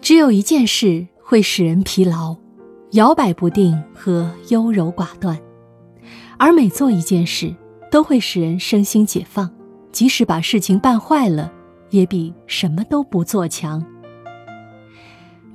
[0.00, 2.36] 只有一件事会使人疲劳，
[2.92, 5.38] 摇摆不定和优柔寡断，
[6.38, 7.54] 而每做一件事
[7.90, 9.50] 都会使人身心解放，
[9.92, 11.52] 即使把事情办坏了，
[11.90, 13.84] 也比什么都不做强。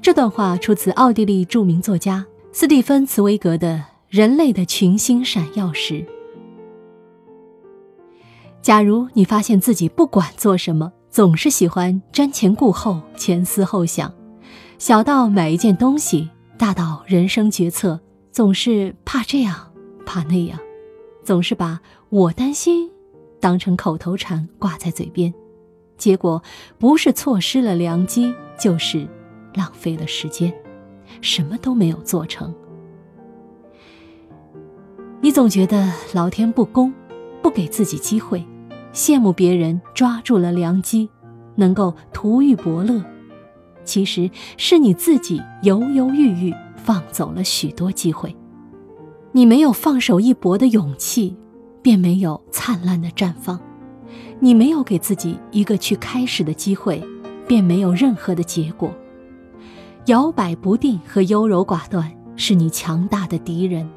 [0.01, 3.77] 这段话出自奥地利著名作家斯蒂芬·茨威格的
[4.09, 5.93] 《人类的群星闪耀时》。
[8.61, 14.12] 假如你发现自己不管做什么，总是喜欢瞻前顾后、前思后想，
[14.80, 16.27] 小到买一件东西，
[16.58, 17.99] 大到人生决策，
[18.31, 19.71] 总是怕这样
[20.07, 20.57] 怕那样，
[21.23, 22.90] 总是把我担心
[23.40, 25.31] 当成口头禅挂在嘴边，
[25.99, 26.41] 结果
[26.80, 29.07] 不是错失了良机，就是。
[29.54, 30.52] 浪费了时间，
[31.21, 32.52] 什么都没有做成。
[35.21, 36.91] 你总觉得老天不公，
[37.43, 38.43] 不给自己机会，
[38.93, 41.09] 羡慕别人抓住了良机，
[41.55, 43.03] 能够图欲伯乐。
[43.84, 48.34] 其实是你自己犹犹豫豫，放走了许多机会。
[49.31, 51.35] 你没有放手一搏的勇气，
[51.81, 53.57] 便没有灿烂的绽放；
[54.40, 57.03] 你没有给自己一个去开始的机会，
[57.48, 58.93] 便没有任何的结果。
[60.05, 63.90] 摇摆不定和优柔寡断是你强大的敌人，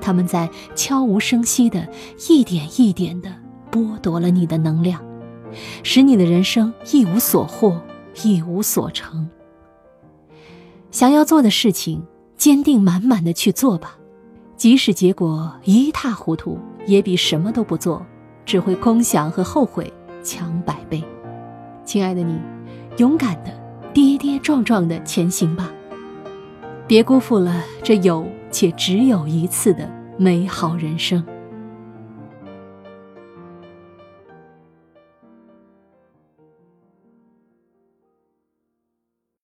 [0.00, 1.88] 他们在悄无声息的、
[2.28, 3.32] 一点一点的
[3.74, 5.02] 剥夺了你的能量，
[5.82, 7.82] 使你的人生一无所获、
[8.22, 9.28] 一无所成。
[10.92, 12.00] 想要做的事情，
[12.36, 13.96] 坚定满满的去做吧，
[14.56, 18.06] 即使结果一塌糊涂，也比什么都不做，
[18.46, 21.02] 只会空想和后悔强百倍。
[21.84, 22.38] 亲爱的你，
[22.98, 23.64] 勇敢的。
[23.92, 25.72] 跌跌撞撞的前行吧，
[26.84, 29.88] 别辜负了这有且只有一次的
[30.18, 31.24] 美好人生。